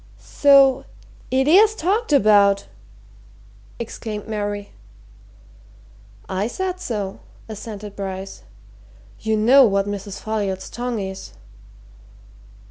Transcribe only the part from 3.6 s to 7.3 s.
exclaimed Mary. "I said so,"